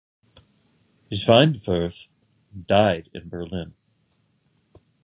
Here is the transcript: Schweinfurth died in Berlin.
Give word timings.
Schweinfurth 1.11 2.07
died 2.65 3.11
in 3.13 3.29
Berlin. 3.29 3.75